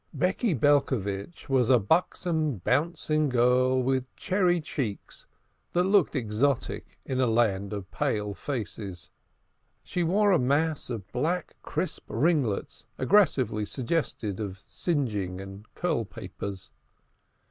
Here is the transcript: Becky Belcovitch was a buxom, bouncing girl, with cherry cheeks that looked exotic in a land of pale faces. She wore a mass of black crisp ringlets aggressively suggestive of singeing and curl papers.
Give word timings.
Becky 0.15 0.55
Belcovitch 0.55 1.47
was 1.47 1.69
a 1.69 1.77
buxom, 1.77 2.57
bouncing 2.57 3.29
girl, 3.29 3.83
with 3.83 4.15
cherry 4.15 4.59
cheeks 4.59 5.27
that 5.73 5.83
looked 5.83 6.15
exotic 6.15 6.97
in 7.05 7.19
a 7.19 7.27
land 7.27 7.71
of 7.71 7.91
pale 7.91 8.33
faces. 8.33 9.11
She 9.83 10.01
wore 10.01 10.31
a 10.31 10.39
mass 10.39 10.89
of 10.89 11.07
black 11.11 11.55
crisp 11.61 12.05
ringlets 12.07 12.87
aggressively 12.97 13.63
suggestive 13.63 14.39
of 14.39 14.57
singeing 14.59 15.39
and 15.39 15.71
curl 15.75 16.03
papers. 16.05 16.71